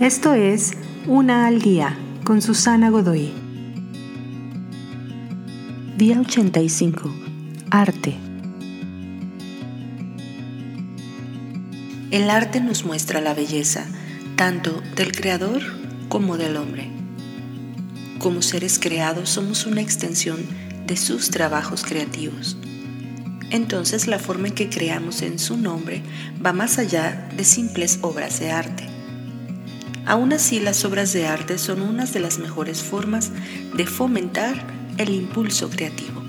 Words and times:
Esto 0.00 0.34
es 0.34 0.72
Una 1.06 1.46
al 1.46 1.62
Día 1.62 1.96
con 2.22 2.42
Susana 2.42 2.90
Godoy. 2.90 3.32
Día 5.96 6.20
85. 6.20 7.14
Arte. 7.70 8.14
El 12.10 12.28
arte 12.28 12.60
nos 12.60 12.84
muestra 12.84 13.22
la 13.22 13.32
belleza 13.32 13.86
tanto 14.36 14.82
del 14.96 15.12
creador 15.12 15.62
como 16.10 16.36
del 16.36 16.58
hombre. 16.58 16.90
Como 18.18 18.42
seres 18.42 18.78
creados 18.78 19.30
somos 19.30 19.64
una 19.64 19.80
extensión 19.80 20.44
de 20.86 20.98
sus 20.98 21.30
trabajos 21.30 21.84
creativos. 21.84 22.58
Entonces 23.48 24.08
la 24.08 24.18
forma 24.18 24.48
en 24.48 24.54
que 24.54 24.68
creamos 24.68 25.22
en 25.22 25.38
su 25.38 25.56
nombre 25.56 26.02
va 26.44 26.52
más 26.52 26.78
allá 26.78 27.30
de 27.34 27.44
simples 27.44 27.98
obras 28.02 28.38
de 28.40 28.50
arte. 28.50 28.95
Aún 30.06 30.32
así, 30.32 30.60
las 30.60 30.84
obras 30.84 31.12
de 31.12 31.26
arte 31.26 31.58
son 31.58 31.82
una 31.82 32.06
de 32.06 32.20
las 32.20 32.38
mejores 32.38 32.80
formas 32.80 33.32
de 33.76 33.86
fomentar 33.86 34.64
el 34.98 35.10
impulso 35.10 35.68
creativo. 35.68 36.22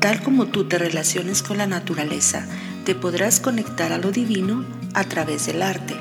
Tal 0.00 0.22
como 0.22 0.46
tú 0.46 0.64
te 0.64 0.78
relaciones 0.78 1.42
con 1.42 1.58
la 1.58 1.68
naturaleza, 1.68 2.44
te 2.84 2.96
podrás 2.96 3.38
conectar 3.38 3.92
a 3.92 3.98
lo 3.98 4.10
divino 4.10 4.64
a 4.94 5.04
través 5.04 5.46
del 5.46 5.62
arte. 5.62 5.94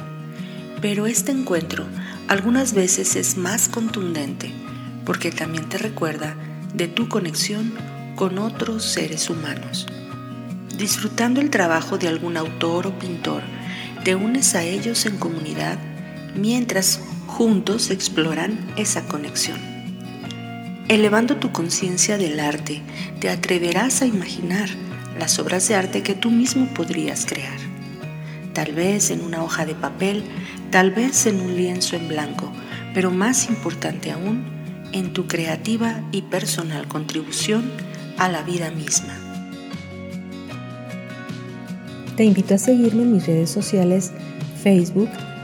Pero 0.82 1.06
este 1.06 1.32
encuentro 1.32 1.86
algunas 2.28 2.74
veces 2.74 3.16
es 3.16 3.38
más 3.38 3.70
contundente 3.70 4.52
porque 5.06 5.32
también 5.32 5.70
te 5.70 5.78
recuerda 5.78 6.36
de 6.74 6.88
tu 6.88 7.10
conexión 7.10 7.74
con 8.16 8.40
otros 8.40 8.84
seres 8.84 9.30
humanos. 9.30 9.86
Disfrutando 10.78 11.42
el 11.42 11.52
trabajo 11.52 11.98
de 11.98 12.08
algún 12.08 12.38
autor 12.38 12.88
o 12.88 12.98
pintor, 13.00 13.44
te 14.04 14.16
unes 14.16 14.56
a 14.56 14.64
ellos 14.64 15.06
en 15.06 15.18
comunidad 15.18 15.78
mientras 16.38 17.00
juntos 17.28 17.90
exploran 17.90 18.58
esa 18.78 19.06
conexión. 19.08 19.58
Elevando 20.88 21.36
tu 21.36 21.52
conciencia 21.52 22.18
del 22.18 22.40
arte, 22.40 22.82
te 23.20 23.30
atreverás 23.30 24.02
a 24.02 24.06
imaginar 24.06 24.70
las 25.20 25.38
obras 25.40 25.68
de 25.68 25.76
arte 25.76 26.04
que 26.04 26.14
tú 26.14 26.32
mismo 26.32 26.68
podrías 26.74 27.26
crear. 27.26 27.58
Tal 28.54 28.74
vez 28.74 29.12
en 29.12 29.22
una 29.22 29.44
hoja 29.44 29.66
de 29.66 29.76
papel, 29.76 30.24
tal 30.72 30.92
vez 30.92 31.26
en 31.26 31.42
un 31.42 31.56
lienzo 31.56 31.96
en 31.96 32.08
blanco, 32.08 32.52
pero 32.94 33.12
más 33.12 33.50
importante 33.50 34.12
aún, 34.12 34.46
en 34.94 35.14
tu 35.14 35.28
creativa 35.28 36.02
y 36.12 36.22
personal 36.24 36.88
contribución 36.88 37.70
a 38.18 38.30
la 38.30 38.42
vida 38.42 38.72
misma. 38.72 39.14
Te 42.16 42.24
invito 42.24 42.56
a 42.56 42.58
seguirme 42.58 43.04
en 43.04 43.14
mis 43.14 43.28
redes 43.28 43.52
sociales 43.52 44.12
Facebook, 44.64 45.10